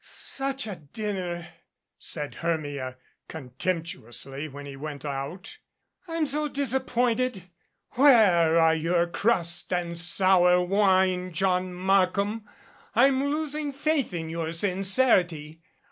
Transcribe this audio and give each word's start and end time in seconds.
"Such 0.03 0.65
a 0.65 0.77
dinner!" 0.77 1.49
said 1.99 2.33
Hermia 2.33 2.97
contemptuously 3.27 4.47
when 4.47 4.65
he 4.65 4.75
went 4.75 5.05
out. 5.05 5.59
"I'm 6.07 6.25
so 6.25 6.47
disappointed. 6.47 7.51
Where 7.91 8.57
are 8.59 8.73
your 8.73 9.05
crust 9.05 9.71
and 9.71 9.99
sour 9.99 10.59
wine, 10.65 11.31
John 11.33 11.71
Markham? 11.75 12.49
I'm 12.95 13.23
losing 13.25 13.71
faith 13.71 14.11
in 14.11 14.27
your 14.31 14.51
sincerity. 14.53 15.61